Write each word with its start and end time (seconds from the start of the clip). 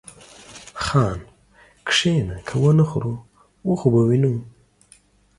خان! 0.83 1.19
کښينه 1.87 2.37
که 2.47 2.55
ونه 2.61 2.83
خورو 2.89 3.13
و 3.67 3.71
خو 3.79 3.87
به 3.93 4.01
وينو. 4.07 4.33